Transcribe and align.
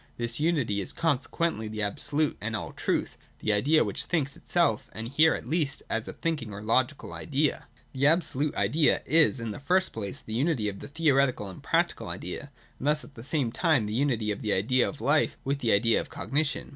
This 0.17 0.39
unity 0.39 0.81
is 0.81 0.93
consequently 0.93 1.67
the 1.67 1.83
absolute 1.83 2.35
and 2.41 2.55
all 2.55 2.71
truth, 2.73 3.17
the 3.37 3.53
Idea 3.53 3.83
which 3.83 4.05
thinks 4.05 4.35
itself,— 4.35 4.89
and 4.93 5.07
here 5.07 5.35
at 5.35 5.47
least 5.47 5.83
as 5.91 6.07
a 6.07 6.13
thinking 6.13 6.51
or 6.51 6.59
Logical 6.63 7.13
Idea. 7.13 7.67
The 7.93 8.07
Absolute 8.07 8.55
Idea 8.55 9.03
is, 9.05 9.39
in 9.39 9.51
the 9.51 9.59
first 9.59 9.93
place, 9.93 10.17
the 10.19 10.33
unity 10.33 10.67
of 10.67 10.79
the 10.79 10.87
theoretical 10.87 11.49
and 11.49 11.61
practical 11.61 12.07
idea, 12.07 12.49
and 12.79 12.87
thus 12.87 13.03
at 13.03 13.13
the 13.13 13.23
same 13.23 13.51
time 13.51 13.85
the 13.85 13.93
unity 13.93 14.31
of 14.31 14.41
the 14.41 14.53
idea 14.53 14.89
of 14.89 15.01
life 15.01 15.37
with 15.43 15.59
the 15.59 15.71
idea 15.71 16.01
of 16.01 16.09
cognition. 16.09 16.69